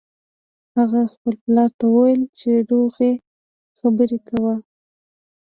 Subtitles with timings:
[0.77, 3.11] هغه خپل پلار ته وویل چې روغې
[3.77, 4.55] خبرې کوه